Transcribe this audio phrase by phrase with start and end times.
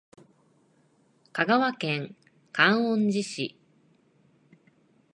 [1.31, 2.15] 香川県
[2.51, 3.55] 観音寺市